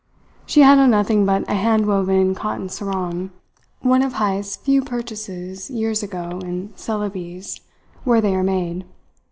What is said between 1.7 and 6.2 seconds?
woven cotton sarong one of Heyst's few purchases, years